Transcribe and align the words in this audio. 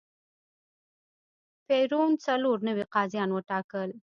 پېرون 1.67 2.11
څلور 2.25 2.57
نوي 2.67 2.85
قاضیان 2.95 3.29
وټاکل. 3.33 3.89